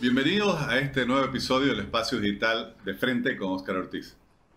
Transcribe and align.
Bienvenidos 0.00 0.58
a 0.62 0.78
este 0.78 1.04
nuevo 1.04 1.26
episodio 1.26 1.72
del 1.72 1.80
Espacio 1.80 2.18
Digital 2.18 2.74
de 2.86 2.94
Frente 2.94 3.36
con 3.36 3.52
Oscar 3.52 3.76
Ortiz. 3.76 4.16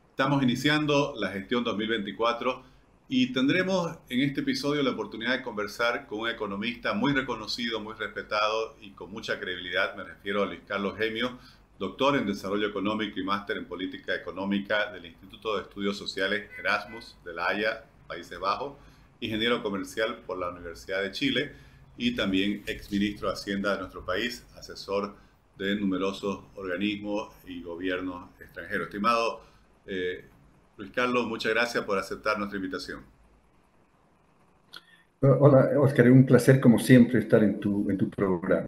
Estamos 0.10 0.42
iniciando 0.42 1.16
la 1.18 1.32
gestión 1.32 1.66
2024 1.66 2.64
y 3.10 3.34
tendremos 3.34 3.98
en 4.08 4.22
este 4.22 4.40
episodio 4.40 4.82
la 4.84 4.92
oportunidad 4.92 5.34
de 5.34 5.42
conversar 5.44 6.08
con 6.08 6.20
un 6.20 6.30
economista 6.30 6.94
muy 6.94 7.12
reconocido, 7.12 7.82
muy 7.82 7.94
respetado 7.96 8.78
y 8.80 8.92
con 8.92 9.12
mucha 9.12 9.38
credibilidad. 9.38 9.98
Me 9.98 10.06
refiero 10.06 10.44
a 10.44 10.46
Luis 10.46 10.62
Carlos 10.66 10.98
Gemio, 10.98 11.38
doctor 11.78 12.16
en 12.16 12.26
Desarrollo 12.26 12.70
Económico 12.70 13.20
y 13.20 13.26
máster 13.26 13.58
en 13.58 13.66
Política 13.66 14.16
Económica 14.16 14.94
del 14.94 15.08
Instituto 15.08 15.58
de 15.58 15.64
Estudios 15.64 15.98
Sociales 15.98 16.50
Erasmus 16.58 17.18
de 17.26 17.34
La 17.34 17.50
Haya, 17.50 17.84
Países 18.08 18.40
Bajos, 18.40 18.78
ingeniero 19.20 19.62
comercial 19.62 20.20
por 20.26 20.38
la 20.38 20.48
Universidad 20.48 21.02
de 21.02 21.12
Chile 21.12 21.52
y 21.98 22.16
también 22.16 22.64
exministro 22.66 23.28
de 23.28 23.34
Hacienda 23.34 23.74
de 23.74 23.80
nuestro 23.80 24.06
país, 24.06 24.46
asesor 24.56 25.22
de 25.58 25.76
numerosos 25.76 26.42
organismos 26.56 27.34
y 27.46 27.62
gobiernos 27.62 28.30
extranjeros. 28.40 28.88
Estimado 28.88 29.42
eh, 29.86 30.26
Luis 30.78 30.92
Carlos, 30.92 31.28
muchas 31.28 31.54
gracias 31.54 31.84
por 31.84 31.98
aceptar 31.98 32.38
nuestra 32.38 32.58
invitación. 32.58 33.02
Hola, 35.22 35.70
Oscar, 35.80 36.08
es 36.08 36.12
un 36.12 36.26
placer 36.26 36.60
como 36.60 36.80
siempre 36.80 37.20
estar 37.20 37.44
en 37.44 37.60
tu, 37.60 37.90
en 37.90 37.98
tu 37.98 38.10
programa. 38.10 38.66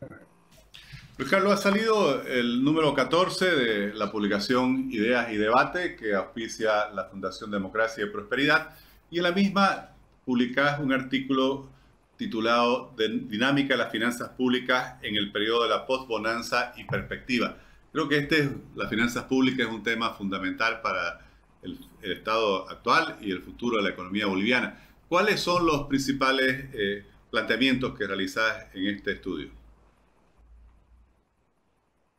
Luis 1.17 1.29
Carlos, 1.29 1.53
ha 1.53 1.57
salido 1.57 2.23
el 2.23 2.63
número 2.63 2.93
14 2.93 3.45
de 3.45 3.93
la 3.93 4.11
publicación 4.11 4.89
Ideas 4.91 5.31
y 5.31 5.37
Debate 5.37 5.95
que 5.95 6.13
auspicia 6.13 6.89
la 6.93 7.05
Fundación 7.05 7.51
Democracia 7.51 8.05
y 8.05 8.09
Prosperidad 8.09 8.75
y 9.09 9.17
en 9.17 9.23
la 9.23 9.31
misma 9.31 9.89
publicás 10.25 10.79
un 10.79 10.93
artículo 10.93 11.69
titulado 12.17 12.93
Dinámica 12.97 13.73
de 13.73 13.77
las 13.77 13.91
finanzas 13.91 14.29
públicas 14.29 14.95
en 15.01 15.15
el 15.15 15.31
periodo 15.31 15.63
de 15.63 15.69
la 15.69 15.85
postbonanza 15.85 16.73
y 16.77 16.85
perspectiva. 16.85 17.57
Creo 17.91 18.09
que 18.09 18.17
este, 18.17 18.49
las 18.75 18.89
finanzas 18.89 19.23
públicas 19.23 19.67
es 19.67 19.73
un 19.73 19.83
tema 19.83 20.13
fundamental 20.13 20.81
para 20.81 21.21
el, 21.61 21.79
estado 22.01 22.69
actual 22.69 23.17
y 23.21 23.31
el 23.31 23.41
futuro 23.41 23.77
de 23.77 23.83
la 23.83 23.89
economía 23.89 24.27
boliviana. 24.27 24.77
¿Cuáles 25.07 25.39
son 25.39 25.65
los 25.65 25.87
principales 25.87 26.65
eh, 26.73 27.03
planteamientos 27.31 27.97
que 27.97 28.05
realizás 28.05 28.67
en 28.73 28.87
este 28.87 29.13
estudio? 29.13 29.49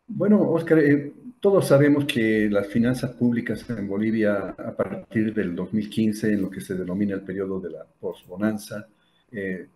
Bueno, 0.08 0.42
Oscar, 0.50 0.78
eh, 0.78 1.12
todos 1.40 1.68
sabemos 1.68 2.04
que 2.06 2.48
las 2.50 2.66
finanzas 2.66 3.12
públicas 3.12 3.68
en 3.70 3.88
Bolivia 3.88 4.54
a 4.58 4.74
partir 4.74 5.34
del 5.34 5.54
2015, 5.54 6.32
en 6.32 6.42
lo 6.42 6.50
que 6.50 6.60
se 6.60 6.74
denomina 6.74 7.14
el 7.14 7.22
periodo 7.22 7.60
de 7.60 7.70
la 7.70 7.84
postbonanza, 8.00 8.88
eh, 9.30 9.68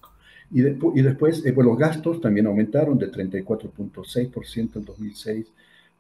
Y, 0.51 0.61
y 0.61 1.03
después, 1.03 1.45
eh, 1.45 1.55
los 1.57 1.77
gastos 1.77 2.21
también 2.21 2.47
aumentaron 2.47 2.97
de 2.99 3.11
34.6% 3.11 4.77
en 4.77 4.85
2006 4.85 5.53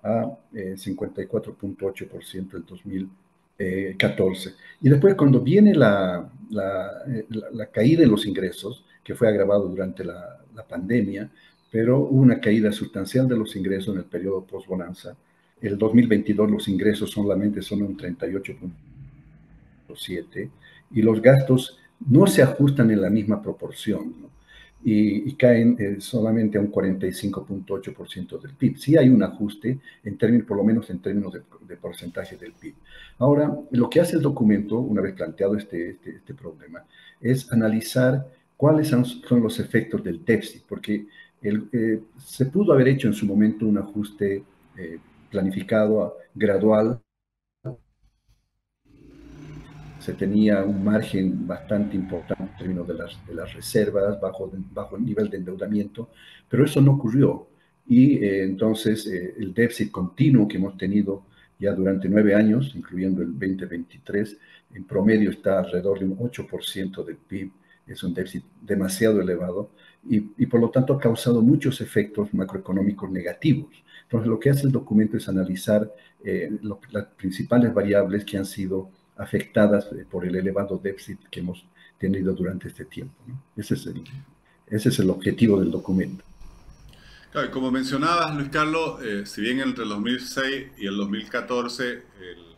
a 0.02 0.36
54.8% 0.52 2.54
en 2.54 2.64
2014. 2.66 4.54
Y 4.82 4.88
después, 4.88 5.14
cuando 5.14 5.40
viene 5.40 5.74
la, 5.74 6.28
la, 6.50 6.90
eh, 7.08 7.26
la, 7.30 7.66
caída 7.66 8.04
en 8.04 8.10
los 8.10 8.26
ingresos, 8.26 8.84
que 9.02 9.14
fue 9.14 9.28
agravado 9.28 9.68
durante 9.68 10.04
la, 10.04 10.40
la 10.54 10.62
pandemia, 10.62 11.30
pero 11.74 11.98
hubo 11.98 12.22
una 12.22 12.38
caída 12.38 12.70
sustancial 12.70 13.26
de 13.26 13.36
los 13.36 13.56
ingresos 13.56 13.96
en 13.96 14.02
el 14.02 14.06
periodo 14.06 14.44
post-bonanza. 14.44 15.16
El 15.60 15.76
2022 15.76 16.48
los 16.48 16.68
ingresos 16.68 17.10
solamente 17.10 17.62
son 17.62 17.82
un 17.82 17.96
38.7 17.96 20.50
y 20.92 21.02
los 21.02 21.20
gastos 21.20 21.76
no 22.08 22.28
se 22.28 22.42
ajustan 22.42 22.92
en 22.92 23.02
la 23.02 23.10
misma 23.10 23.42
proporción 23.42 24.14
y, 24.84 25.34
caen 25.34 25.74
eh, 25.80 25.96
solamente 25.98 26.58
a 26.58 26.60
un 26.60 26.70
45.8% 26.70 28.40
del 28.40 28.52
PIB. 28.52 28.78
Sí 28.78 28.96
hay 28.96 29.08
un 29.08 29.24
ajuste, 29.24 29.80
en 30.04 30.16
términos, 30.16 30.46
por 30.46 30.58
lo 30.58 30.62
menos 30.62 30.88
en 30.90 31.00
términos 31.00 31.32
de, 31.32 31.40
porcentaje 31.76 32.36
del 32.36 32.52
PIB. 32.52 32.74
Ahora, 33.18 33.52
lo 33.72 33.90
que 33.90 34.00
hace 34.00 34.14
el 34.14 34.22
documento, 34.22 34.78
una 34.78 35.02
vez 35.02 35.14
planteado 35.14 35.56
este, 35.56 35.90
este, 35.90 36.10
este 36.10 36.34
problema, 36.34 36.84
es 37.20 37.52
analizar 37.52 38.28
cuáles 38.56 38.86
son, 38.86 39.04
son 39.04 39.42
los 39.42 39.58
efectos 39.58 40.04
del 40.04 40.24
déficit, 40.24 40.62
porque 40.68 41.08
eh, 41.44 42.00
se 42.16 42.46
pudo 42.46 42.72
haber 42.72 42.88
hecho 42.88 43.06
en 43.06 43.14
su 43.14 43.26
momento 43.26 43.66
un 43.66 43.76
ajuste 43.76 44.44
eh, 44.76 44.98
planificado, 45.30 46.16
gradual. 46.34 47.00
Se 49.98 50.14
tenía 50.14 50.64
un 50.64 50.84
margen 50.84 51.46
bastante 51.46 51.96
importante 51.96 52.44
en 52.44 52.56
términos 52.56 52.88
de 52.88 52.94
las, 53.34 53.54
reservas, 53.54 54.20
bajo, 54.20 54.50
bajo 54.72 54.96
el 54.96 55.04
nivel 55.04 55.28
de 55.30 55.38
endeudamiento, 55.38 56.10
pero 56.48 56.64
eso 56.64 56.80
no 56.80 56.92
ocurrió. 56.92 57.48
Y 57.86 58.24
eh, 58.24 58.44
entonces 58.44 59.06
el 59.06 59.52
déficit 59.52 59.90
continuo 59.90 60.48
que 60.48 60.56
hemos 60.56 60.76
tenido 60.78 61.24
ya 61.58 61.72
durante 61.72 62.08
nueve 62.08 62.34
años, 62.34 62.72
incluyendo 62.74 63.22
el 63.22 63.32
2023, 63.32 64.38
en 64.74 64.84
promedio 64.84 65.30
está 65.30 65.60
alrededor 65.60 65.98
de 65.98 66.06
un 66.06 66.18
8% 66.18 67.04
del 67.04 67.16
PIB. 67.16 67.50
Es 67.86 68.02
un 68.02 68.14
déficit 68.14 68.44
demasiado 68.60 69.20
elevado 69.20 69.70
y, 70.08 70.20
por 70.46 70.60
lo 70.60 70.70
tanto 70.70 70.94
ha 70.94 71.00
causado 71.00 71.40
muchos 71.40 71.80
efectos 71.80 72.32
macroeconómicos 72.34 73.10
negativos. 73.10 73.70
Entonces, 74.02 74.28
lo 74.28 74.38
que 74.38 74.50
hace 74.50 74.66
el 74.66 74.72
documento 74.72 75.16
es 75.16 75.28
analizar 75.28 75.90
eh, 76.22 76.50
las 76.90 77.06
principales 77.16 77.72
variables 77.72 78.24
que 78.24 78.36
han 78.36 78.44
sido 78.44 78.90
afectadas 79.16 79.86
eh, 79.92 80.04
por 80.10 80.26
el 80.26 80.34
elevado 80.34 80.78
déficit 80.82 81.18
que 81.30 81.40
hemos 81.40 81.64
tenido 81.98 82.34
durante 82.34 82.68
este 82.68 82.84
tiempo. 82.84 83.14
Ese, 83.56 83.74
es 83.74 83.86
el, 83.86 84.04
ese 84.66 84.88
es 84.90 84.98
el 84.98 85.10
objetivo 85.10 85.58
del 85.60 85.70
documento. 85.70 86.24
Claro, 87.32 87.50
como 87.50 87.70
mencionabas, 87.70 88.34
Luis 88.36 88.48
Carlos, 88.48 89.02
eh, 89.02 89.26
si 89.26 89.40
bien 89.40 89.60
entre 89.60 89.84
el 89.84 89.88
2006 89.88 90.66
y 90.78 90.86
el 90.86 90.96
2014 90.96 91.90
el 91.90 92.53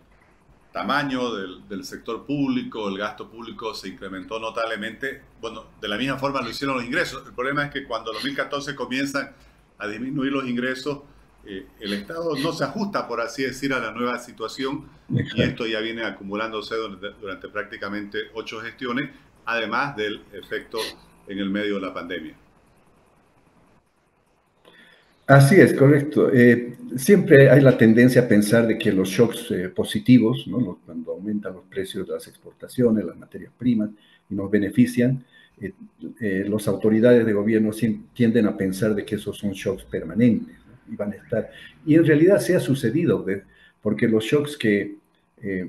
tamaño 0.76 1.34
del, 1.34 1.84
sector 1.86 2.26
público, 2.26 2.86
el 2.90 2.98
gasto 2.98 3.30
público 3.30 3.72
se 3.72 3.88
incrementó 3.88 4.38
notablemente. 4.38 5.22
Bueno, 5.40 5.64
de 5.80 5.88
la 5.88 5.96
misma 5.96 6.18
forma 6.18 6.42
lo 6.42 6.50
hicieron 6.50 6.76
los 6.76 6.84
ingresos. 6.84 7.26
El 7.26 7.32
problema 7.32 7.64
es 7.64 7.70
que 7.70 7.84
cuando 7.84 8.10
en 8.10 8.16
2014 8.16 8.74
comienzan 8.74 9.32
a 9.78 9.86
disminuir 9.86 10.32
los 10.32 10.46
ingresos, 10.46 10.98
eh, 11.46 11.66
el 11.80 11.94
Estado 11.94 12.36
no 12.36 12.52
se 12.52 12.64
ajusta, 12.64 13.08
por 13.08 13.22
así 13.22 13.44
decir, 13.44 13.72
a 13.72 13.78
la 13.78 13.92
nueva 13.92 14.18
situación 14.18 14.86
y 15.08 15.40
esto 15.40 15.66
ya 15.66 15.80
viene 15.80 16.04
acumulándose 16.04 16.74
durante, 16.74 17.10
durante 17.22 17.48
prácticamente 17.48 18.18
ocho 18.34 18.60
gestiones, 18.60 19.08
además 19.46 19.96
del 19.96 20.24
efecto 20.34 20.76
en 21.26 21.38
el 21.38 21.48
medio 21.48 21.76
de 21.76 21.80
la 21.80 21.94
pandemia. 21.94 22.36
Así 25.26 25.56
es, 25.56 25.74
correcto. 25.74 26.32
Eh, 26.32 26.76
siempre 26.96 27.50
hay 27.50 27.60
la 27.60 27.76
tendencia 27.76 28.22
a 28.22 28.28
pensar 28.28 28.66
de 28.66 28.78
que 28.78 28.92
los 28.92 29.08
shocks 29.08 29.50
eh, 29.50 29.68
positivos, 29.68 30.46
¿no? 30.46 30.78
cuando 30.86 31.12
aumentan 31.12 31.54
los 31.54 31.64
precios 31.64 32.06
de 32.06 32.14
las 32.14 32.28
exportaciones, 32.28 33.04
las 33.04 33.16
materias 33.16 33.52
primas 33.58 33.90
y 34.30 34.34
nos 34.34 34.48
benefician, 34.48 35.24
eh, 35.60 36.44
las 36.48 36.68
autoridades 36.68 37.26
de 37.26 37.32
gobierno 37.32 37.70
tienden 38.12 38.46
a 38.46 38.56
pensar 38.56 38.94
de 38.94 39.04
que 39.04 39.16
esos 39.16 39.36
son 39.36 39.50
shocks 39.50 39.84
permanentes 39.84 40.54
y 40.88 40.94
van 40.94 41.12
a 41.12 41.16
estar. 41.16 41.50
Y 41.84 41.96
en 41.96 42.06
realidad 42.06 42.38
se 42.38 42.54
ha 42.54 42.60
sucedido, 42.60 43.26
porque 43.82 44.06
los 44.06 44.22
shocks 44.22 44.56
que 44.56 44.96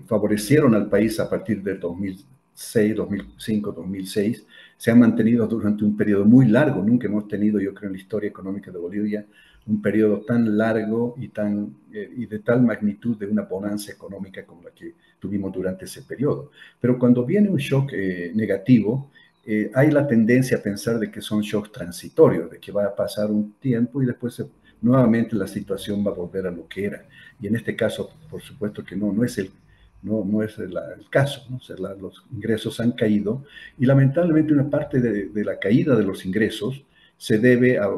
favorecieron 0.06 0.76
al 0.76 0.88
país 0.88 1.20
a 1.20 1.30
partir 1.30 1.62
del 1.64 1.80
2000 1.80 2.26
2006, 2.58 2.96
2005, 2.96 3.72
2006, 3.72 4.46
se 4.78 4.92
han 4.92 5.00
mantenido 5.00 5.48
durante 5.48 5.84
un 5.84 5.98
periodo 5.98 6.26
muy 6.26 6.48
largo. 6.48 6.84
Nunca 6.84 7.08
hemos 7.08 7.28
tenido, 7.28 7.60
yo 7.60 7.74
creo, 7.74 7.90
en 7.90 7.96
la 7.96 8.02
historia 8.02 8.30
económica 8.30 8.72
de 8.72 8.78
Bolivia, 8.78 9.26
un 9.66 9.82
periodo 9.82 10.22
tan 10.22 10.58
largo 10.58 11.16
y, 11.18 11.30
tan, 11.30 11.76
eh, 11.92 12.10
y 12.16 12.26
de 12.26 12.40
tal 12.40 12.62
magnitud 12.64 13.18
de 13.18 13.26
una 13.26 13.42
bonanza 13.42 13.92
económica 13.92 14.46
como 14.46 14.64
la 14.64 14.72
que 14.72 14.94
tuvimos 15.20 15.52
durante 15.52 15.86
ese 15.86 16.04
periodo. 16.04 16.52
Pero 16.80 16.98
cuando 16.98 17.26
viene 17.26 17.50
un 17.50 17.58
shock 17.58 17.92
eh, 17.94 18.32
negativo, 18.34 19.12
eh, 19.46 19.72
hay 19.74 19.92
la 19.92 20.08
tendencia 20.08 20.58
a 20.58 20.62
pensar 20.62 21.00
de 21.00 21.12
que 21.12 21.22
son 21.22 21.42
shocks 21.42 21.72
transitorios, 21.72 22.50
de 22.52 22.60
que 22.60 22.72
va 22.72 22.86
a 22.86 22.96
pasar 22.96 23.32
un 23.32 23.54
tiempo 23.54 24.02
y 24.02 24.06
después 24.06 24.42
nuevamente 24.82 25.36
la 25.36 25.48
situación 25.48 26.06
va 26.06 26.12
a 26.12 26.14
volver 26.14 26.48
a 26.48 26.52
lo 26.52 26.68
que 26.68 26.86
era. 26.86 27.04
Y 27.42 27.48
en 27.48 27.56
este 27.56 27.76
caso, 27.76 28.12
por 28.30 28.42
supuesto 28.42 28.84
que 28.84 28.96
no, 28.96 29.12
no 29.12 29.24
es 29.24 29.38
el, 29.38 29.52
no, 30.02 30.24
no 30.24 30.44
es 30.44 30.58
el, 30.60 30.74
caso. 31.10 31.48
los 32.00 32.26
ingresos 32.32 32.80
han 32.80 32.92
caído 32.92 33.44
y 33.78 33.86
lamentablemente 33.86 34.54
una 34.54 34.70
parte 34.70 35.00
de, 35.00 35.30
de 35.30 35.44
la 35.44 35.60
caída 35.60 35.96
de 35.96 36.04
los 36.04 36.26
ingresos 36.26 36.84
se 37.18 37.40
debe 37.40 37.80
a, 37.80 37.90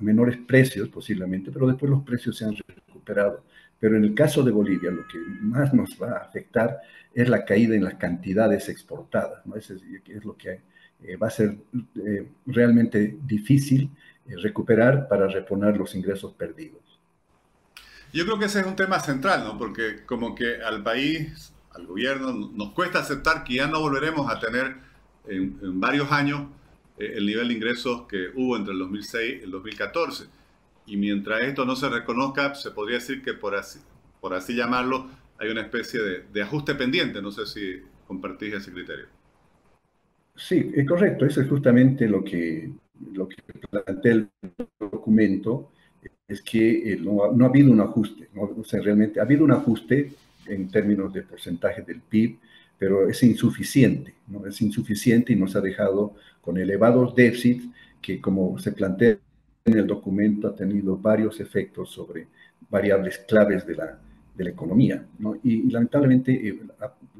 menores 0.00 0.38
precios 0.38 0.88
posiblemente, 0.88 1.50
pero 1.50 1.66
después 1.66 1.90
los 1.90 2.04
precios 2.04 2.36
se 2.38 2.44
han 2.44 2.54
recuperado. 2.56 3.44
Pero 3.80 3.96
en 3.96 4.04
el 4.04 4.14
caso 4.14 4.42
de 4.42 4.52
Bolivia, 4.52 4.90
lo 4.90 5.06
que 5.06 5.18
más 5.40 5.74
nos 5.74 5.90
va 6.00 6.12
a 6.12 6.22
afectar 6.22 6.80
es 7.12 7.28
la 7.28 7.44
caída 7.44 7.74
en 7.74 7.84
las 7.84 7.94
cantidades 7.94 8.68
exportadas. 8.68 9.44
¿no? 9.46 9.56
Eso 9.56 9.74
es, 9.74 10.24
lo 10.24 10.36
que 10.36 10.60
eh, 11.02 11.16
va 11.16 11.28
a 11.28 11.30
ser 11.30 11.56
eh, 12.04 12.28
realmente 12.46 13.18
difícil 13.24 13.90
eh, 14.26 14.34
recuperar 14.42 15.08
para 15.08 15.28
reponer 15.28 15.76
los 15.76 15.94
ingresos 15.94 16.32
perdidos. 16.34 16.87
Yo 18.12 18.24
creo 18.24 18.38
que 18.38 18.46
ese 18.46 18.60
es 18.60 18.66
un 18.66 18.76
tema 18.76 19.00
central, 19.00 19.44
¿no? 19.44 19.58
Porque 19.58 20.04
como 20.06 20.34
que 20.34 20.62
al 20.62 20.82
país, 20.82 21.52
al 21.74 21.86
gobierno, 21.86 22.32
nos 22.32 22.72
cuesta 22.72 23.00
aceptar 23.00 23.44
que 23.44 23.54
ya 23.54 23.66
no 23.66 23.80
volveremos 23.80 24.30
a 24.30 24.38
tener 24.38 24.76
en 25.26 25.80
varios 25.80 26.10
años 26.10 26.48
eh, 26.98 27.14
el 27.16 27.26
nivel 27.26 27.48
de 27.48 27.54
ingresos 27.54 28.06
que 28.08 28.28
hubo 28.34 28.56
entre 28.56 28.72
el 28.72 28.80
2006 28.80 29.40
y 29.40 29.44
el 29.44 29.50
2014. 29.50 30.24
Y 30.86 30.96
mientras 30.96 31.42
esto 31.42 31.64
no 31.64 31.76
se 31.76 31.88
reconozca, 31.88 32.54
se 32.54 32.70
podría 32.70 32.98
decir 32.98 33.22
que 33.22 33.34
por 33.34 33.54
así, 33.54 33.78
por 34.20 34.34
así 34.34 34.54
llamarlo, 34.54 35.08
hay 35.38 35.50
una 35.50 35.60
especie 35.60 36.00
de, 36.00 36.42
ajuste 36.42 36.74
pendiente. 36.74 37.22
No 37.22 37.30
sé 37.30 37.46
si 37.46 37.82
compartís 38.06 38.54
ese 38.54 38.72
criterio. 38.72 39.06
Sí, 40.34 40.70
es 40.74 40.86
correcto. 40.86 41.26
Eso 41.26 41.40
es 41.40 41.48
justamente 41.48 42.08
lo 42.08 42.24
que, 42.24 42.70
lo 43.12 43.28
que 43.28 43.36
plantea 43.68 44.12
el 44.12 44.28
documento, 44.80 45.70
es 46.28 46.42
que 46.42 46.92
eh, 46.92 46.98
no, 47.00 47.24
ha 47.24 47.48
habido 47.48 47.72
un 47.72 47.80
ajuste. 47.80 48.28
¿no? 48.34 48.62
sea, 48.64 48.80
realmente 48.80 49.18
ha 49.18 49.22
habido 49.22 49.44
un 49.44 49.52
ajuste 49.52 50.12
en 50.46 50.70
términos 50.70 51.12
de 51.12 51.22
porcentaje 51.22 51.82
del 51.82 52.00
PIB, 52.00 52.38
pero 52.78 53.08
es 53.08 53.22
insuficiente, 53.22 54.14
¿no? 54.28 54.46
Es 54.46 54.62
insuficiente 54.62 55.32
y 55.32 55.36
nos 55.36 55.56
ha 55.56 55.60
dejado 55.60 56.14
con 56.40 56.58
elevados 56.58 57.14
déficits 57.14 57.66
que, 58.00 58.20
como 58.20 58.58
se 58.58 58.72
plantea 58.72 59.18
en 59.64 59.78
el 59.78 59.86
documento, 59.86 60.48
ha 60.48 60.54
tenido 60.54 60.96
varios 60.96 61.40
efectos 61.40 61.90
sobre 61.90 62.28
variables 62.70 63.18
claves 63.18 63.66
de 63.66 63.74
la, 63.74 63.98
de 64.34 64.44
la 64.44 64.50
economía, 64.50 65.04
¿no? 65.18 65.36
y, 65.42 65.68
lamentablemente 65.70 66.32
eh, 66.32 66.58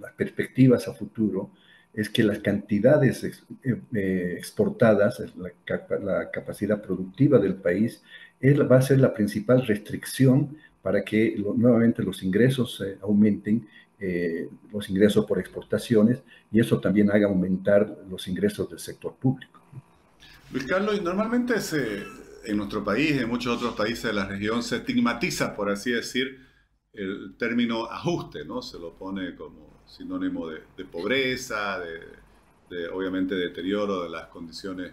las 0.01 0.13
perspectivas 0.13 0.87
a 0.89 0.95
futuro 0.95 1.51
es 1.93 2.09
que 2.09 2.23
las 2.23 2.39
cantidades 2.39 3.25
eh, 3.25 3.33
eh, 3.93 4.35
exportadas, 4.37 5.21
la, 5.37 5.51
la, 5.99 6.31
capacidad 6.31 6.81
productiva 6.81 7.39
del 7.39 7.55
país, 7.57 8.03
va 8.41 8.77
a 8.77 8.83
ser 8.83 9.01
la 9.01 9.13
principal 9.13 9.67
restricción 9.67 10.57
para 10.83 11.05
que 11.05 11.37
nuevamente 11.57 12.03
los 12.03 12.23
ingresos 12.23 12.83
aumenten 13.03 13.67
eh, 14.01 14.49
los 14.73 14.89
ingresos 14.91 15.27
por 15.27 15.41
exportaciones 15.41 16.23
y 16.53 16.61
eso 16.61 16.79
también 16.79 17.11
haga 17.11 17.27
aumentar 17.27 17.99
los 18.09 18.29
ingresos 18.29 18.71
del 18.71 18.79
sector 18.79 19.15
público. 19.15 19.61
Luis 20.53 20.65
Carlos, 20.67 21.03
normalmente 21.03 21.61
se, 21.61 22.05
en 22.45 22.57
nuestro 22.57 22.85
país 22.85 23.11
y 23.11 23.19
en 23.19 23.29
muchos 23.29 23.57
otros 23.57 23.75
países 23.75 24.05
de 24.05 24.13
la 24.13 24.25
región 24.25 24.63
se 24.63 24.77
estigmatiza, 24.77 25.57
por 25.57 25.69
así 25.69 25.91
decir, 25.91 26.47
el 26.93 27.35
término 27.37 27.87
ajuste, 27.87 28.45
¿no? 28.45 28.63
Se 28.63 28.79
lo 28.79 28.95
pone 28.95 29.35
como 29.35 29.83
sinónimo 29.85 30.49
de, 30.49 30.85
pobreza, 30.85 31.81
de, 32.71 32.89
obviamente 32.89 33.35
deterioro 33.35 34.05
de 34.05 34.11
las 34.11 34.29
condiciones 34.29 34.93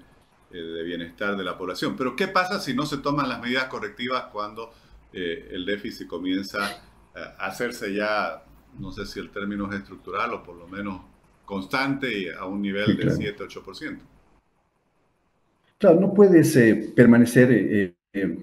eh, 0.51 0.57
de 0.57 0.83
bienestar 0.83 1.35
de 1.35 1.43
la 1.43 1.57
población. 1.57 1.95
Pero 1.97 2.15
¿qué 2.15 2.27
pasa 2.27 2.59
si 2.59 2.73
no 2.73 2.85
se 2.85 2.97
toman 2.97 3.29
las 3.29 3.41
medidas 3.41 3.65
correctivas 3.65 4.25
cuando 4.31 4.73
eh, 5.13 5.49
el 5.51 5.65
déficit 5.65 6.07
comienza 6.07 6.81
a 7.15 7.45
hacerse 7.45 7.93
ya 7.93 8.43
no 8.79 8.91
sé 8.91 9.05
si 9.05 9.19
el 9.19 9.29
término 9.29 9.71
es 9.71 9.79
estructural 9.79 10.33
o 10.33 10.43
por 10.43 10.55
lo 10.55 10.67
menos 10.67 11.01
constante 11.45 12.11
y 12.17 12.27
a 12.29 12.45
un 12.45 12.61
nivel 12.61 12.97
del 12.97 13.11
7-8%. 13.11 13.99
Claro, 15.77 15.99
no 15.99 16.13
puedes 16.13 16.55
eh, 16.55 16.93
permanecer 16.95 17.51
eh, 17.51 17.93
eh, 18.13 18.37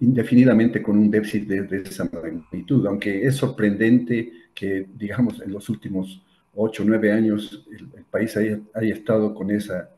indefinidamente 0.00 0.82
con 0.82 0.96
un 0.96 1.10
déficit 1.10 1.46
de, 1.46 1.82
esa 1.82 2.08
magnitud, 2.10 2.86
aunque 2.86 3.26
es 3.26 3.36
sorprendente 3.36 4.32
que, 4.54 4.86
digamos, 4.94 5.40
en 5.42 5.52
los 5.52 5.68
últimos 5.68 6.22
8 6.54 6.82
o 6.82 6.86
9 6.86 7.12
años 7.12 7.66
el, 7.70 8.04
país 8.04 8.36
haya, 8.36 8.60
estado 8.74 9.34
con, 9.34 9.50
esa, 9.50 9.90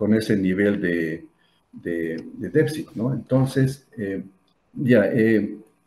con 0.00 0.14
ese 0.14 0.34
nivel 0.34 0.80
de, 0.80 1.26
déficit, 2.38 2.88
¿no? 2.94 3.12
Entonces, 3.12 3.86
ya, 4.72 5.04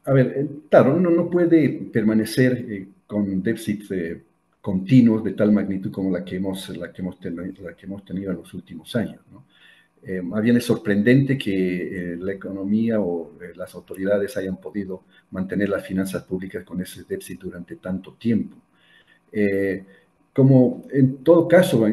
a 0.05 0.13
ver, 0.13 0.47
claro, 0.69 0.95
uno 0.95 1.09
no 1.09 1.31
puede 1.31 1.67
permanecer 1.91 2.85
con 3.07 3.41
déficits 3.41 3.89
eh, 3.89 4.21
continuos 4.61 5.23
de 5.23 5.33
tal 5.33 5.51
magnitud 5.51 5.91
como 5.91 6.11
la 6.11 6.23
que 6.23 6.35
hemos, 6.35 6.69
la 6.77 6.93
que 6.93 7.01
hemos, 7.01 7.17
la 7.23 7.75
que 7.75 7.87
hemos 7.87 8.05
tenido 8.05 8.29
en 8.29 8.37
los 8.37 8.53
últimos 8.53 8.95
años. 8.95 9.19
Eh, 10.03 10.21
más 10.21 10.43
bien 10.43 10.57
es 10.57 10.65
sorprendente 10.65 11.39
que 11.39 11.53
eh, 12.13 12.17
la 12.17 12.33
economía 12.33 12.99
o 12.99 13.31
las 13.55 13.73
autoridades 13.73 14.37
hayan 14.37 14.57
podido 14.57 15.05
mantener 15.31 15.69
las 15.69 15.87
finanzas 15.87 16.23
públicas 16.23 16.63
con 16.63 16.79
ese 16.81 17.03
déficit 17.03 17.39
durante 17.41 17.77
tanto 17.77 18.13
tiempo. 18.13 18.57
Como 20.33 20.85
en 20.91 21.23
todo 21.23 21.47
caso 21.47 21.85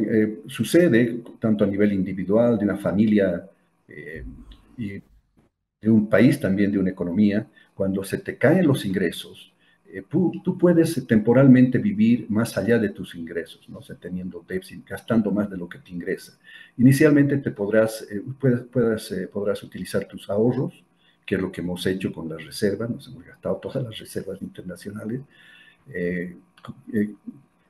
sucede, 0.46 1.22
tanto 1.38 1.64
a 1.64 1.66
nivel 1.66 1.92
individual, 1.92 2.58
de 2.58 2.64
una 2.64 2.76
familia 2.76 3.46
y 4.78 5.02
de 5.80 5.90
un 5.90 6.08
país 6.08 6.40
también, 6.40 6.72
de 6.72 6.78
una 6.78 6.90
economía, 6.90 7.46
cuando 7.74 8.04
se 8.04 8.18
te 8.18 8.36
caen 8.36 8.66
los 8.66 8.84
ingresos, 8.84 9.50
eh, 9.92 10.04
tú, 10.08 10.56
puedes 10.58 11.04
temporalmente 11.06 11.78
vivir 11.78 12.26
más 12.28 12.56
allá 12.56 12.78
de 12.78 12.90
tus 12.90 13.14
ingresos, 13.16 13.68
¿no? 13.68 13.80
teniendo 13.98 14.44
déficit, 14.46 14.86
gastando 14.88 15.32
más 15.32 15.50
de 15.50 15.56
lo 15.56 15.68
que 15.68 15.78
te 15.78 15.90
ingresa. 15.90 16.38
Inicialmente 16.78 17.38
te 17.38 17.50
podrás, 17.50 18.06
eh, 18.08 18.22
puedes, 18.38 19.10
eh, 19.10 19.26
podrás 19.26 19.62
utilizar 19.64 20.04
tus 20.04 20.30
ahorros, 20.30 20.84
que 21.26 21.34
es 21.34 21.40
lo 21.40 21.50
que 21.50 21.60
hemos 21.60 21.84
hecho 21.86 22.12
con 22.12 22.28
las 22.28 22.44
reservas, 22.44 22.88
nos 22.88 23.08
hemos 23.08 23.24
gastado 23.24 23.56
todas 23.56 23.82
las 23.82 23.98
reservas 23.98 24.40
internacionales. 24.42 25.22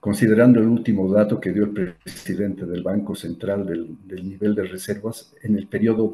Considerando 0.00 0.58
el 0.60 0.66
último 0.66 1.12
dato 1.12 1.38
que 1.38 1.52
dio 1.52 1.64
el 1.64 1.94
presidente 1.94 2.64
del 2.66 2.82
Banco 2.82 3.14
Central 3.14 3.66
del, 3.66 3.98
nivel 4.28 4.54
de 4.54 4.64
reservas 4.64 5.34
en 5.42 5.56
el 5.56 5.68
periodo 5.68 6.12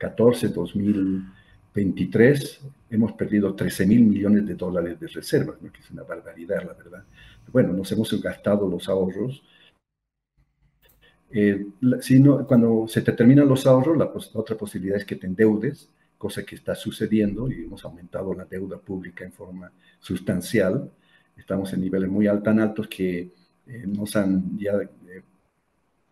2014-2020, 0.00 1.24
23 1.72 2.60
hemos 2.90 3.12
perdido 3.12 3.54
13 3.54 3.86
mil 3.86 4.02
millones 4.02 4.46
de 4.46 4.54
dólares 4.54 4.98
de 4.98 5.06
reservas, 5.06 5.56
que 5.58 5.80
es 5.80 5.90
una 5.90 6.02
barbaridad, 6.02 6.64
la 6.64 6.72
verdad. 6.72 7.04
Bueno, 7.52 7.72
nos 7.72 7.90
hemos 7.92 8.12
gastado 8.20 8.68
los 8.68 8.88
ahorros. 8.88 9.42
Eh, 11.30 11.66
cuando 12.46 12.86
se 12.88 13.02
te 13.02 13.12
terminan 13.12 13.48
los 13.48 13.66
ahorros, 13.66 13.96
la, 13.96 14.10
otra 14.34 14.56
posibilidad 14.56 14.98
es 14.98 15.04
que 15.04 15.16
te 15.16 15.26
endeudes, 15.28 15.88
cosa 16.18 16.44
que 16.44 16.56
está 16.56 16.74
sucediendo 16.74 17.50
y 17.50 17.64
hemos 17.64 17.84
aumentado 17.84 18.34
la 18.34 18.44
deuda 18.44 18.78
pública 18.78 19.24
en 19.24 19.32
forma 19.32 19.70
sustancial. 20.00 20.90
Estamos 21.40 21.72
en 21.72 21.80
niveles 21.80 22.08
muy 22.08 22.26
tan 22.44 22.60
altos 22.60 22.86
que 22.86 23.30
eh, 23.66 23.84
nos 23.86 24.14
han 24.14 24.56
ya 24.56 24.74
eh, 24.74 25.22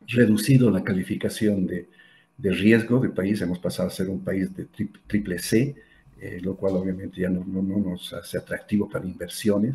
reducido 0.07 0.71
la 0.71 0.83
calificación 0.83 1.67
de, 1.67 1.89
de 2.39 2.53
riesgo 2.53 3.01
del 3.01 3.11
país, 3.11 3.41
hemos 3.43 3.59
pasado 3.59 3.89
a 3.89 3.93
ser 3.93 4.09
un 4.09 4.21
país 4.21 4.55
de 4.57 4.67
triple 5.07 5.39
C, 5.39 5.75
eh, 6.21 6.41
lo 6.41 6.57
cual 6.57 6.77
obviamente 6.77 7.21
ya 7.21 7.29
no, 7.29 7.45
no, 7.45 7.63
nos 7.63 8.13
hace 8.13 8.39
atractivo 8.39 8.89
para 8.89 9.05
inversiones. 9.05 9.75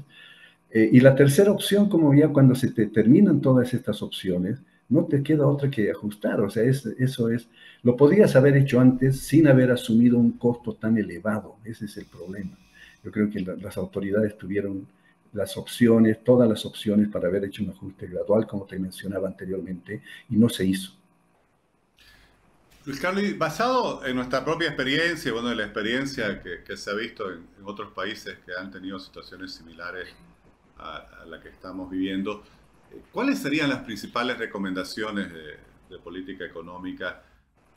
Eh, 0.72 0.90
y 0.92 1.00
la 1.02 1.14
tercera 1.16 1.52
opción, 1.52 1.90
como 1.90 2.14
ya 2.14 2.30
cuando 2.30 2.56
se 2.56 2.72
te 2.72 2.88
terminan 2.88 3.42
todas 3.42 3.74
estas 3.74 4.02
opciones, 4.02 4.60
no 4.90 5.06
te 5.06 5.22
queda 5.22 5.46
otra 5.46 5.70
que 5.70 5.92
ajustar. 5.92 6.40
O 6.42 6.50
sea, 6.50 6.64
eso 6.64 7.30
es, 7.30 7.48
lo 7.84 7.96
podrías 7.98 8.36
haber 8.36 8.58
hecho 8.58 8.80
antes 8.80 9.20
sin 9.20 9.48
haber 9.48 9.72
asumido 9.72 10.18
un 10.18 10.32
costo 10.34 10.74
tan 10.74 10.98
elevado. 10.98 11.58
Ese 11.66 11.86
es 11.86 11.98
el 11.98 12.06
problema. 12.06 12.58
Yo 13.04 13.12
creo 13.12 13.30
que 13.30 13.42
las 13.42 13.78
autoridades 13.78 14.38
tuvieron 14.38 14.88
las 15.34 15.58
opciones, 15.58 16.24
todas 16.24 16.48
las 16.48 16.66
opciones 16.66 17.10
para 17.10 17.28
haber 17.28 17.46
hecho 17.46 17.64
un 17.64 17.72
ajuste 17.72 18.08
gradual, 18.08 18.48
como 18.48 18.66
te 18.66 18.80
mencionaba 18.80 19.28
anteriormente, 19.28 20.02
y 20.30 20.36
no 20.36 20.50
se 20.50 20.66
hizo. 20.66 20.94
Luis 22.86 23.00
Carlos, 23.00 23.24
basado 23.38 24.06
en 24.06 24.16
nuestra 24.18 24.44
propia 24.44 24.68
experiencia, 24.68 25.32
bueno, 25.32 25.52
en 25.52 25.58
la 25.58 25.64
experiencia 25.64 26.42
que, 26.42 26.76
se 26.76 26.90
ha 26.90 26.94
visto 26.94 27.32
en, 27.32 27.48
otros 27.64 27.94
países 27.94 28.38
que 28.46 28.52
han 28.60 28.72
tenido 28.72 29.00
situaciones 29.00 29.54
similares 29.54 30.10
a, 30.78 31.24
la 31.26 31.40
que 31.40 31.50
estamos 31.50 31.90
viviendo, 31.90 32.44
¿Cuáles 33.12 33.40
serían 33.40 33.70
las 33.70 33.80
principales 33.80 34.38
recomendaciones 34.38 35.32
de, 35.34 35.58
política 36.04 36.44
económica 36.44 37.22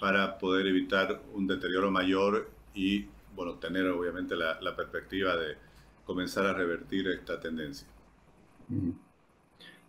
para 0.01 0.39
poder 0.39 0.67
evitar 0.67 1.21
un 1.35 1.47
deterioro 1.47 1.91
mayor 1.91 2.51
y, 2.75 3.05
bueno, 3.35 3.57
tener 3.57 3.87
obviamente 3.89 4.35
la, 4.35 4.75
perspectiva 4.75 5.37
de 5.37 5.57
comenzar 6.07 6.47
a 6.47 6.55
revertir 6.55 7.09
esta 7.09 7.39
tendencia? 7.39 7.87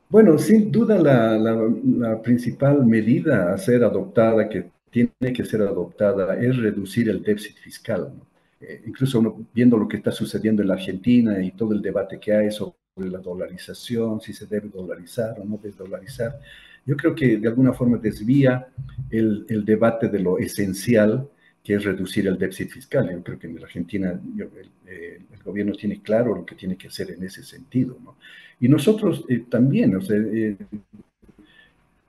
Bueno, 0.09 0.37
sin 0.37 0.71
duda 0.71 0.97
la, 0.97 2.21
principal 2.21 2.85
medida 2.85 3.53
a 3.53 3.57
ser 3.57 3.83
adoptada, 3.83 4.49
que 4.49 4.71
tiene 4.89 5.33
que 5.33 5.45
ser 5.45 5.61
adoptada, 5.61 6.37
es 6.39 6.57
reducir 6.57 7.09
el 7.09 7.21
déficit 7.21 7.57
fiscal. 7.57 8.11
Eh, 8.59 8.81
incluso 8.87 9.45
viendo 9.53 9.77
lo 9.77 9.87
que 9.87 9.97
está 9.97 10.11
sucediendo 10.11 10.63
en 10.63 10.69
la 10.69 10.73
Argentina 10.73 11.43
y 11.43 11.51
todo 11.51 11.73
el 11.73 11.81
debate 11.81 12.19
que 12.19 12.33
hay 12.33 12.51
sobre 12.51 12.73
la 12.95 13.19
dolarización, 13.19 14.19
si 14.19 14.33
se 14.33 14.47
debe 14.47 14.69
dolarizar 14.69 15.39
o 15.39 15.45
no 15.45 15.59
desdolarizar, 15.61 16.39
yo 16.85 16.95
creo 16.95 17.13
que 17.13 17.37
de 17.37 17.47
alguna 17.47 17.73
forma 17.73 17.97
desvía 17.97 18.69
el, 19.11 19.45
el 19.49 19.65
debate 19.65 20.07
de 20.07 20.19
lo 20.19 20.39
esencial 20.39 21.29
que 21.67 21.73
es 21.73 21.83
reducir 21.83 22.25
el 22.25 22.37
déficit 22.37 22.69
fiscal. 22.69 23.11
Yo 23.11 23.21
creo 23.21 23.37
que 23.37 23.47
en 23.47 23.59
la 23.59 23.65
Argentina 23.65 24.11
el, 24.11 24.49
eh, 24.85 25.19
el, 25.33 25.43
gobierno 25.43 25.73
tiene 25.73 26.01
claro 26.01 26.33
lo 26.33 26.45
que 26.45 26.55
tiene 26.55 26.77
que 26.77 26.87
hacer 26.87 27.11
en 27.11 27.21
ese 27.25 27.43
sentido. 27.43 27.97
¿no? 28.01 28.15
Y 28.61 28.69
nosotros 28.69 29.25
eh, 29.27 29.43
también, 29.49 29.93
o 29.93 29.99
sea, 29.99 30.15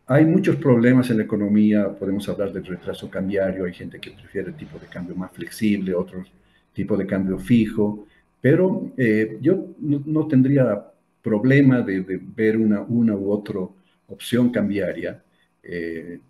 hay 0.07 0.25
muchos 0.27 0.55
problemas 0.57 1.11
en 1.11 1.17
la 1.17 1.25
economía, 1.25 1.89
podemos 1.89 2.29
hablar 2.29 2.53
del 2.53 2.67
retraso 2.67 3.11
cambiario, 3.11 3.65
hay 3.65 3.75
gente 3.75 3.99
que 3.99 4.13
prefiere 4.13 4.51
el 4.51 4.55
tipo 4.55 4.79
de 4.79 4.87
cambio 4.87 5.17
más 5.17 5.33
flexible, 5.33 5.93
otros 5.93 6.29
tipo 6.73 6.97
de 6.97 7.09
cambio 7.09 7.37
fijo, 7.41 8.07
pero 8.41 8.93
eh, 8.97 9.39
yo 9.41 9.75
no, 9.81 10.29
tendría 10.29 10.85
problema 11.21 11.81
de, 11.81 12.21
ver 12.37 12.57
una, 12.57 12.83
una 12.83 13.17
u 13.17 13.33
otra 13.33 13.59
opción 14.07 14.53
cambiaria, 14.53 15.21
eh, 15.65 16.21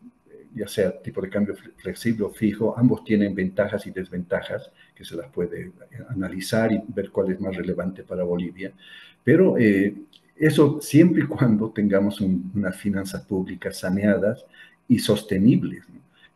ya 0.54 0.68
sea 0.68 1.00
tipo 1.02 1.20
de 1.20 1.28
cambio 1.28 1.54
flexible 1.76 2.24
o 2.24 2.30
fijo, 2.30 2.76
ambos 2.76 3.04
tienen 3.04 3.34
ventajas 3.34 3.86
y 3.86 3.90
desventajas 3.90 4.70
que 4.94 5.04
se 5.04 5.16
las 5.16 5.30
puede 5.30 5.72
analizar 6.08 6.72
y 6.72 6.82
ver 6.88 7.10
cuál 7.10 7.32
es 7.32 7.40
más 7.40 7.56
relevante 7.56 8.02
para 8.02 8.24
Bolivia, 8.24 8.72
pero 9.22 9.58
eh, 9.58 9.94
eso 10.36 10.80
siempre 10.80 11.24
y 11.24 11.26
cuando 11.26 11.70
tengamos 11.70 12.20
unas 12.20 12.76
finanzas 12.76 13.22
públicas 13.22 13.78
saneadas 13.78 14.44
y 14.86 14.98
sostenibles. 14.98 15.84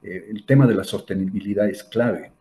Eh, 0.02 0.26
el 0.30 0.44
tema 0.44 0.66
de 0.66 0.74
la 0.74 0.84
sostenibilidad 0.84 1.68
es 1.68 1.84
clave. 1.84 2.32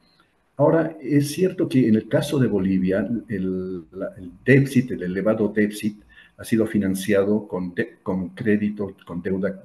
Ahora, 0.58 0.98
es 1.02 1.32
cierto 1.32 1.70
que 1.70 1.88
en 1.88 1.96
el 1.96 2.08
caso 2.08 2.38
de 2.40 2.48
Bolivia, 2.48 3.08
el, 3.30 3.84
déficit, 4.44 4.92
el 4.92 5.04
elevado 5.04 5.48
déficit, 5.50 6.02
ha 6.38 6.44
sido 6.44 6.66
financiado 6.66 7.48
con, 7.48 7.74
con 8.04 8.30
crédito, 8.30 8.96
con 9.06 9.22
deuda 9.22 9.64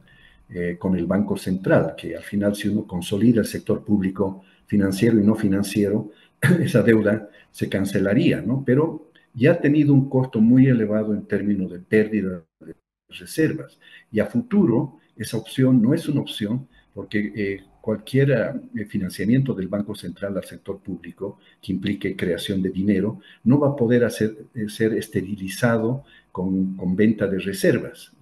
eh, 0.48 0.76
con 0.78 0.96
el 0.96 1.06
Banco 1.06 1.36
Central, 1.36 1.94
que 1.96 2.16
al 2.16 2.22
final 2.22 2.54
si 2.54 2.68
uno 2.68 2.86
consolida 2.86 3.40
el 3.40 3.46
sector 3.46 3.84
público 3.84 4.42
financiero 4.66 5.18
y 5.18 5.24
no 5.24 5.34
financiero, 5.34 6.10
esa 6.60 6.82
deuda 6.82 7.28
se 7.50 7.68
cancelaría, 7.68 8.40
¿no? 8.40 8.62
Pero 8.64 9.10
ya 9.34 9.52
ha 9.52 9.60
tenido 9.60 9.92
un 9.92 10.08
costo 10.08 10.40
muy 10.40 10.66
elevado 10.66 11.12
en 11.14 11.26
términos 11.26 11.70
de 11.70 11.80
pérdida 11.80 12.42
de 12.60 12.74
reservas. 13.08 13.78
Y 14.10 14.20
a 14.20 14.26
futuro, 14.26 14.98
esa 15.16 15.36
opción 15.36 15.82
no 15.82 15.94
es 15.94 16.08
una 16.08 16.20
opción 16.20 16.68
porque 16.94 17.32
eh, 17.34 17.64
cualquier 17.80 18.30
eh, 18.74 18.84
financiamiento 18.86 19.54
del 19.54 19.68
Banco 19.68 19.94
Central 19.94 20.36
al 20.36 20.44
sector 20.44 20.78
público 20.80 21.38
que 21.62 21.72
implique 21.72 22.16
creación 22.16 22.62
de 22.62 22.70
dinero 22.70 23.20
no 23.44 23.60
va 23.60 23.68
a 23.68 23.76
poder 23.76 24.04
hacer, 24.04 24.36
ser 24.68 24.94
esterilizado 24.94 26.04
con, 26.32 26.96
venta 26.96 27.26
de 27.26 27.38
reservas, 27.38 28.12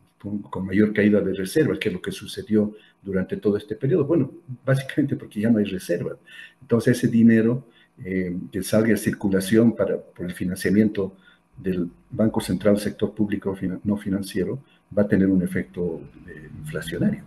con, 0.51 0.67
mayor 0.67 0.93
caída 0.93 1.21
de 1.21 1.35
reservas, 1.35 1.79
que 1.79 1.89
es 1.89 1.95
lo 1.95 2.03
que 2.03 2.13
sucedió 2.13 2.75
durante 3.03 3.37
todo 3.37 3.57
este 3.57 3.77
periodo. 3.77 4.05
Bueno, 4.05 4.31
básicamente 4.65 5.17
porque 5.17 5.41
ya 5.41 5.51
no 5.51 5.59
hay 5.59 5.65
reservas. 5.65 6.17
Entonces 6.61 6.99
ese 6.99 7.09
dinero 7.09 7.67
eh, 8.05 8.37
que 8.51 8.63
salga 8.63 8.91
en 8.91 8.99
circulación 8.99 9.77
para, 9.77 9.99
por 9.99 10.27
el 10.27 10.33
financiamiento 10.33 11.17
del 11.57 11.89
Banco 12.11 12.41
Central, 12.41 12.79
sector 12.79 13.15
público 13.15 13.57
no 13.85 13.97
financiero, 13.97 14.59
va 14.97 15.03
a 15.03 15.09
tener 15.09 15.29
un 15.29 15.43
efecto 15.43 16.01
eh, 16.27 16.49
inflacionario. 16.59 17.23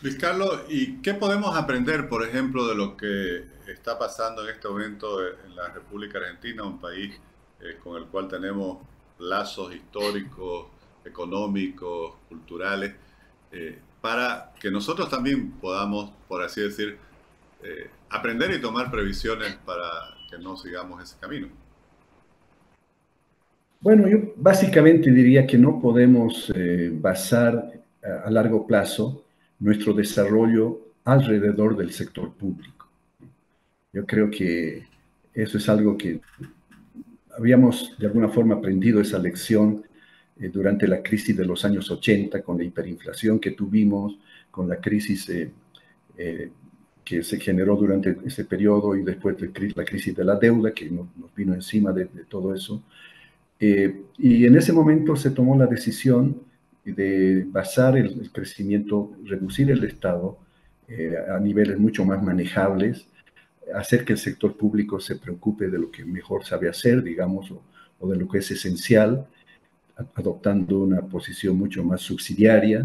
Luis 0.00 0.16
Carlos, 0.16 0.62
¿y 0.68 0.96
qué 0.98 1.14
podemos 1.14 1.56
aprender, 1.56 2.08
por 2.08 2.26
ejemplo, 2.26 2.66
de 2.66 2.74
lo 2.74 2.96
que 2.96 3.44
está 3.66 3.98
pasando 3.98 4.42
en 4.42 4.54
este 4.54 4.68
momento 4.68 5.26
en 5.26 5.56
la 5.56 5.68
República 5.68 6.18
Argentina, 6.18 6.62
un 6.62 6.78
país 6.78 7.14
eh, 7.60 7.78
con 7.82 7.96
el 7.96 8.06
cual 8.08 8.28
tenemos 8.28 8.78
lazos 9.18 9.74
históricos, 9.74 10.66
económicos, 11.04 12.14
culturales, 12.28 12.94
para 14.00 14.52
que 14.60 14.70
nosotros 14.70 15.08
también 15.08 15.52
podamos, 15.52 16.10
por 16.28 16.42
así 16.42 16.60
decir, 16.60 16.98
eh, 17.62 17.88
aprender 18.10 18.50
y 18.50 18.60
tomar 18.60 18.90
previsiones 18.90 19.56
para 19.64 19.84
que 20.30 20.36
no 20.36 20.56
sigamos 20.56 21.02
ese 21.02 21.16
camino. 21.18 21.48
Bueno, 23.80 24.06
yo 24.06 24.34
básicamente 24.36 25.10
diría 25.10 25.46
que 25.46 25.56
no 25.56 25.80
podemos 25.80 26.52
eh, 26.54 26.90
basar 26.92 27.72
a, 28.02 28.30
largo 28.30 28.66
plazo 28.66 29.24
nuestro 29.58 29.94
desarrollo 29.94 30.80
alrededor 31.04 31.76
del 31.76 31.92
sector 31.92 32.32
público. 32.34 32.88
Yo 33.92 34.04
creo 34.04 34.30
que 34.30 34.84
eso 35.32 35.56
es 35.56 35.68
algo 35.68 35.96
que 35.96 36.20
habíamos 37.38 37.96
de 37.98 38.06
alguna 38.06 38.28
forma 38.28 38.56
aprendido 38.56 39.00
esa 39.00 39.18
lección 39.18 39.84
eh, 40.40 40.48
durante 40.48 40.86
la 40.86 41.02
crisis 41.02 41.36
de 41.36 41.44
los 41.44 41.64
años 41.64 41.90
80, 41.90 42.42
con 42.42 42.58
la 42.58 42.64
hiperinflación 42.64 43.38
que 43.38 43.52
tuvimos, 43.52 44.18
con 44.50 44.68
la 44.68 44.76
crisis 44.80 45.30
que 47.04 47.22
se 47.22 47.38
generó 47.38 47.76
durante 47.76 48.16
ese 48.24 48.44
periodo 48.44 48.96
y 48.96 49.02
después 49.02 49.36
de 49.36 49.50
la 49.76 49.84
crisis 49.84 50.16
de 50.16 50.24
la 50.24 50.36
deuda 50.36 50.72
que 50.72 50.90
nos, 50.90 51.06
vino 51.36 51.54
encima 51.54 51.92
de, 51.92 52.06
todo 52.28 52.54
eso. 52.54 52.82
Eh, 53.60 54.02
y 54.18 54.46
en 54.46 54.56
ese 54.56 54.72
momento 54.72 55.14
se 55.14 55.30
tomó 55.30 55.56
la 55.56 55.66
decisión 55.66 56.40
de 56.84 57.44
basar 57.48 57.96
el, 57.96 58.30
crecimiento, 58.32 59.12
reducir 59.24 59.70
el 59.70 59.84
Estado 59.84 60.38
eh, 60.88 61.14
a 61.28 61.38
niveles 61.38 61.78
mucho 61.78 62.04
más 62.04 62.22
manejables, 62.22 63.06
hacer 63.74 64.04
que 64.04 64.14
el 64.14 64.18
sector 64.18 64.56
público 64.56 65.00
se 65.00 65.16
preocupe 65.16 65.68
de 65.68 65.78
lo 65.78 65.90
que 65.90 66.04
mejor 66.04 66.44
sabe 66.44 66.68
hacer, 66.68 67.02
digamos, 67.02 67.50
o, 67.50 67.62
o 68.00 68.08
de 68.08 68.16
lo 68.16 68.28
que 68.28 68.38
es 68.38 68.50
esencial, 68.50 69.26
adoptando 69.96 70.80
una 70.80 71.00
posición 71.02 71.56
mucho 71.56 71.84
más 71.84 72.00
subsidiaria, 72.00 72.84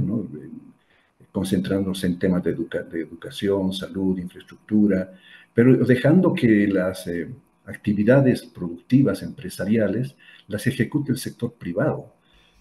concentrándose 1.31 2.07
en 2.07 2.19
temas 2.19 2.43
de, 2.43 2.51
educación, 2.51 3.73
salud, 3.73 4.17
infraestructura, 4.17 5.11
pero 5.53 5.75
dejando 5.85 6.33
que 6.33 6.67
las 6.67 7.07
eh, 7.07 7.27
actividades 7.65 8.45
productivas 8.45 9.21
empresariales 9.23 10.15
las 10.47 10.65
ejecute 10.67 11.11
el 11.11 11.17
sector 11.17 11.53
privado. 11.53 12.13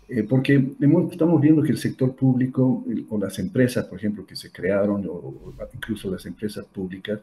Eh, 0.08 0.22
porque 0.22 0.72
estamos 1.10 1.40
viendo 1.40 1.62
que 1.62 1.72
el 1.72 1.76
sector 1.76 2.16
público 2.16 2.82
o 3.10 3.18
las 3.18 3.38
empresas, 3.38 3.84
por 3.84 3.98
ejemplo, 3.98 4.24
que 4.24 4.36
se 4.36 4.50
crearon, 4.50 5.06
o, 5.06 5.52
incluso 5.74 6.10
las 6.10 6.24
empresas 6.24 6.64
públicas, 6.64 7.20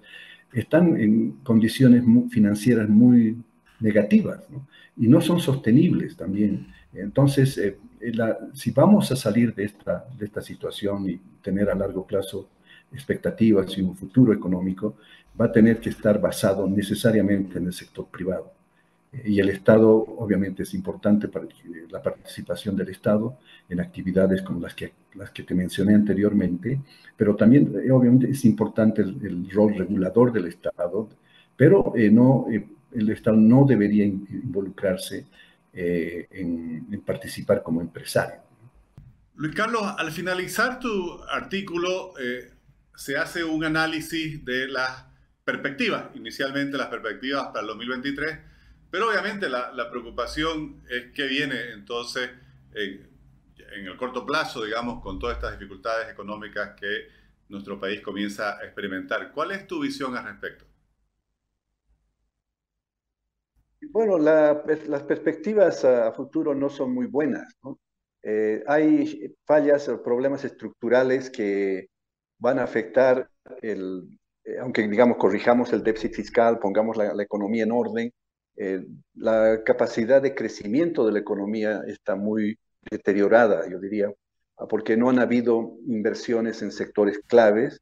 están 0.53 0.99
en 0.99 1.31
condiciones 1.43 2.03
financieras 2.29 2.87
muy 2.87 3.37
negativas 3.79 4.41
y 4.97 5.07
no 5.07 5.21
son 5.21 5.39
sostenibles 5.39 6.15
también. 6.15 6.67
Entonces, 6.93 7.57
eh, 7.57 7.77
si 8.53 8.71
vamos 8.71 9.11
a 9.11 9.15
salir 9.15 9.53
de 9.53 9.65
esta, 9.65 10.05
de 10.17 10.25
esta 10.25 10.41
situación 10.41 11.09
y 11.09 11.19
tener 11.41 11.69
a 11.69 11.75
largo 11.75 12.05
plazo 12.05 12.49
expectativas 12.91 13.77
y 13.77 13.81
un 13.81 13.95
futuro 13.95 14.33
económico, 14.33 14.95
va 15.39 15.45
a 15.45 15.51
tener 15.51 15.79
que 15.79 15.89
estar 15.89 16.19
basado 16.19 16.67
necesariamente 16.67 17.57
en 17.57 17.65
el 17.65 17.73
sector 17.73 18.07
privado. 18.07 18.53
Y 19.23 19.39
el 19.39 19.49
Estado, 19.49 19.89
obviamente, 19.95 20.63
es 20.63 20.73
importante 20.73 21.27
para 21.27 21.47
la 21.89 22.01
participación 22.01 22.75
del 22.75 22.89
Estado 22.89 23.37
en 23.69 23.79
actividades 23.79 24.41
como 24.41 24.59
las 24.59 24.73
que, 24.73 24.93
las 25.13 25.31
que 25.31 25.43
te 25.43 25.53
mencioné 25.53 25.93
anteriormente, 25.93 26.81
pero 27.15 27.35
también, 27.35 27.73
eh, 27.83 27.91
obviamente, 27.91 28.29
es 28.29 28.43
importante 28.43 29.01
el, 29.01 29.49
rol 29.49 29.75
regulador 29.75 30.33
del 30.33 30.47
Estado, 30.47 31.07
pero 31.55 31.93
eh, 31.95 32.09
no, 32.11 32.47
eh, 32.51 32.65
el 32.95 33.09
Estado 33.09 33.37
no 33.37 33.65
debería 33.65 34.05
involucrarse 34.05 35.27
eh, 35.73 36.27
en, 36.31 37.01
participar 37.05 37.61
como 37.61 37.81
empresario. 37.81 38.41
Luis 39.35 39.53
Carlos, 39.53 39.83
al 39.97 40.11
finalizar 40.11 40.79
tu 40.79 41.21
artículo, 41.29 42.13
eh, 42.19 42.51
se 42.95 43.17
hace 43.17 43.43
un 43.43 43.63
análisis 43.63 44.43
de 44.45 44.67
las 44.67 45.05
perspectivas, 45.43 46.05
inicialmente 46.15 46.77
las 46.77 46.87
perspectivas 46.87 47.47
para 47.47 47.61
el 47.61 47.67
2023, 47.67 48.39
pero 48.89 49.09
obviamente 49.09 49.49
la, 49.49 49.89
preocupación 49.91 50.81
es 50.89 51.11
qué 51.13 51.27
viene 51.27 51.73
entonces 51.73 52.29
en 53.75 53.87
el 53.87 53.97
corto 53.97 54.25
plazo, 54.25 54.63
digamos, 54.63 55.01
con 55.01 55.19
todas 55.19 55.35
estas 55.35 55.59
dificultades 55.59 56.09
económicas 56.09 56.71
que 56.79 57.07
nuestro 57.49 57.79
país 57.79 58.01
comienza 58.01 58.57
a 58.57 58.63
experimentar. 58.63 59.31
¿Cuál 59.31 59.51
es 59.51 59.67
tu 59.67 59.81
visión 59.81 60.15
al 60.17 60.25
respecto? 60.25 60.65
Bueno, 63.81 64.17
las 64.17 65.03
perspectivas 65.03 65.83
a 65.85 66.11
futuro 66.13 66.55
no 66.55 66.69
son 66.69 66.93
muy 66.93 67.07
buenas. 67.07 67.55
Eh, 68.23 68.63
hay 68.65 69.35
fallas 69.45 69.87
o 69.87 70.01
problemas 70.01 70.43
estructurales 70.43 71.29
que 71.29 71.89
van 72.39 72.57
a 72.57 72.63
afectar 72.63 73.29
eh, 73.61 73.77
aunque 74.59 74.87
digamos 74.87 75.17
corrijamos 75.17 75.71
el 75.73 75.83
déficit 75.83 76.13
fiscal, 76.15 76.59
pongamos 76.59 76.97
la, 76.97 77.21
economía 77.21 77.63
en 77.63 77.71
orden, 77.71 78.11
eh, 78.57 78.83
la 79.13 79.63
capacidad 79.63 80.21
de 80.21 80.33
crecimiento 80.33 81.05
de 81.05 81.11
la 81.13 81.19
economía 81.19 81.81
está 81.87 82.15
muy 82.15 82.57
deteriorada, 82.89 83.69
yo 83.69 83.79
diría, 83.79 84.11
porque 84.69 84.97
no 84.97 85.09
han 85.09 85.19
habido 85.19 85.77
inversiones 85.87 86.61
en 86.61 86.71
sectores 86.71 87.19
claves 87.27 87.79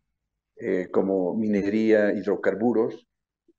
como 0.92 1.36
minería, 1.36 2.14
hidrocarburos, 2.14 3.06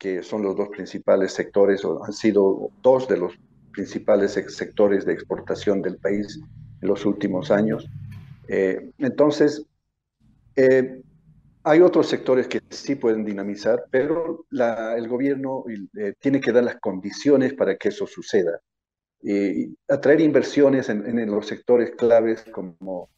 que 0.04 0.22
son 0.22 0.42
los 0.42 0.54
dos 0.54 0.68
principales 0.68 1.32
sectores, 1.32 1.82
o 1.82 2.04
han 2.04 2.12
sido 2.12 2.70
dos 2.82 3.08
de 3.08 3.16
los 3.16 3.32
principales 3.72 4.32
sectores 4.32 5.06
de 5.06 5.14
exportación 5.14 5.80
del 5.80 5.96
país 5.96 6.38
en 6.82 6.88
los 6.88 7.06
últimos 7.06 7.50
años. 7.50 7.88
Eh, 8.46 8.90
entonces, 8.98 9.64
eh, 10.56 11.00
hay 11.62 11.80
otros 11.80 12.06
sectores 12.06 12.48
que 12.48 12.60
sí 12.68 12.96
pueden 12.96 13.24
dinamizar, 13.24 13.86
pero 13.90 14.44
el 14.94 15.08
gobierno 15.08 15.64
eh, 15.96 16.12
tiene 16.20 16.38
que 16.38 16.52
dar 16.52 16.64
las 16.64 16.76
condiciones 16.80 17.54
para 17.54 17.74
que 17.76 17.88
eso 17.88 18.06
suceda. 18.06 18.60
Y 19.22 19.74
atraer 19.88 20.20
inversiones 20.20 20.90
en, 20.90 21.18
en, 21.18 21.30
los 21.30 21.46
sectores 21.46 21.92
claves 21.92 22.44
como 22.52 23.08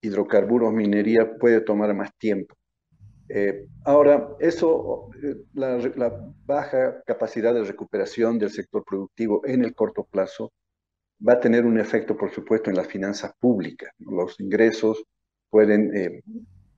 hidrocarburos, 0.00 0.72
minería, 0.72 1.36
puede 1.38 1.60
tomar 1.60 1.92
más 1.92 2.16
tiempo. 2.16 2.57
Ahora, 3.84 4.28
eso, 4.40 5.10
la, 5.54 5.76
la, 5.76 6.32
baja 6.46 7.02
capacidad 7.04 7.52
de 7.52 7.64
recuperación 7.64 8.38
del 8.38 8.50
sector 8.50 8.84
productivo 8.84 9.42
en 9.44 9.64
el 9.64 9.74
corto 9.74 10.04
plazo 10.04 10.52
va 11.26 11.34
a 11.34 11.40
tener 11.40 11.66
un 11.66 11.78
efecto, 11.78 12.16
por 12.16 12.30
supuesto, 12.30 12.70
en 12.70 12.76
las 12.76 12.86
finanzas 12.86 13.32
públicas. 13.38 13.92
Los 13.98 14.38
ingresos 14.40 15.04
pueden 15.50 15.94
eh, 15.96 16.22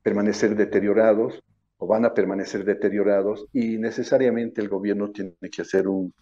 permanecer 0.03 0.57
deteriorados 0.57 1.43
o 1.77 1.87
van 1.87 2.05
a 2.05 2.15
permanecer 2.15 2.65
deteriorados 2.65 3.47
y 3.53 3.79
necesariamente 3.79 4.61
el 4.61 4.69
gobierno 4.69 5.11
tiene 5.11 5.35
que 5.51 5.63
hacer 5.63 5.89
un, 5.89 6.13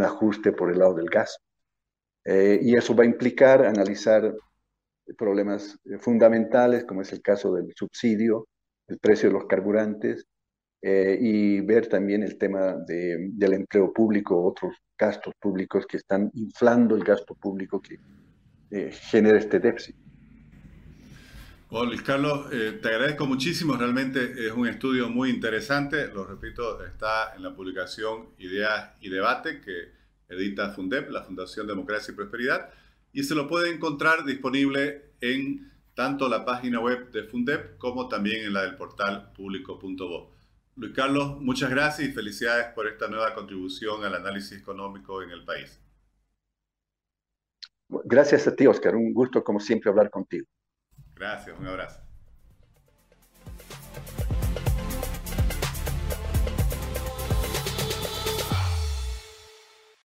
ajuste 0.00 0.52
por 0.52 0.70
el 0.70 0.78
lado 0.78 0.94
del 0.94 1.10
gas. 1.10 1.38
Eh, 2.24 2.58
y 2.62 2.74
eso 2.74 2.96
va 2.96 3.04
a 3.04 3.06
implicar 3.06 3.64
analizar 3.66 4.34
problemas 5.18 5.78
eh, 5.84 5.98
fundamentales, 5.98 6.84
como 6.84 7.02
es 7.02 7.12
el 7.12 7.20
caso 7.20 7.52
del 7.54 7.72
subsidio, 7.76 8.48
el 8.88 8.98
precio 8.98 9.28
de 9.28 9.34
los 9.34 9.46
carburantes, 9.46 10.26
eh, 10.86 11.16
y 11.18 11.60
ver 11.62 11.88
también 11.88 12.22
el 12.22 12.36
tema 12.36 12.74
del 12.86 13.54
empleo 13.54 13.90
público, 13.90 14.44
otros 14.44 14.74
gastos 14.98 15.32
públicos 15.40 15.86
que 15.86 15.96
están 15.96 16.30
inflando 16.34 16.94
el 16.94 17.02
gasto 17.02 17.34
público 17.34 17.80
que 17.80 17.98
eh, 18.70 18.92
genera 18.92 19.38
este 19.38 19.60
déficit. 19.60 19.96
Bueno, 21.70 21.86
Luis 21.86 22.02
Carlos, 22.02 22.48
eh, 22.52 22.78
te 22.82 22.88
agradezco 22.88 23.24
muchísimo, 23.24 23.78
realmente 23.78 24.46
es 24.46 24.52
un 24.52 24.68
estudio 24.68 25.08
muy 25.08 25.30
interesante, 25.30 26.08
lo 26.08 26.26
repito, 26.26 26.84
está 26.84 27.34
en 27.34 27.42
la 27.44 27.56
publicación 27.56 28.26
Ideas 28.38 28.90
y 29.00 29.08
Debate 29.08 29.62
que 29.62 29.88
edita 30.28 30.68
Fundep, 30.72 31.08
la 31.08 31.24
Fundación 31.24 31.66
Democracia 31.66 32.12
y 32.12 32.14
Prosperidad, 32.14 32.68
y 33.14 33.22
se 33.22 33.34
lo 33.34 33.48
puede 33.48 33.72
encontrar 33.72 34.26
disponible 34.26 35.12
en 35.22 35.72
tanto 35.94 36.28
la 36.28 36.44
página 36.44 36.80
web 36.80 37.10
de 37.10 37.24
Fundep 37.24 37.78
como 37.78 38.08
también 38.08 38.44
en 38.44 38.52
la 38.52 38.62
del 38.62 38.76
portal 38.76 39.32
público.bo. 39.32 40.34
Luis 40.76 40.92
Carlos, 40.92 41.40
muchas 41.40 41.70
gracias 41.70 42.08
y 42.08 42.12
felicidades 42.12 42.66
por 42.74 42.88
esta 42.88 43.06
nueva 43.06 43.32
contribución 43.34 44.04
al 44.04 44.14
análisis 44.14 44.58
económico 44.58 45.22
en 45.22 45.30
el 45.30 45.44
país. 45.44 45.80
Gracias 48.04 48.46
a 48.48 48.56
ti, 48.56 48.66
Oscar. 48.66 48.96
Un 48.96 49.14
gusto, 49.14 49.44
como 49.44 49.60
siempre, 49.60 49.90
hablar 49.90 50.10
contigo. 50.10 50.46
Gracias, 51.14 51.56
un 51.58 51.66
abrazo. 51.66 52.03